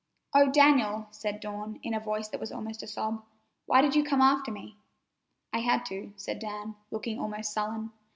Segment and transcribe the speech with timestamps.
[0.33, 3.23] "Oh, Daniel!" said Dawn, in a voice that was almost a sob.
[3.67, 4.77] "Why did you come after me?"
[5.53, 7.91] "I had to," said Dan, looking almost sullen.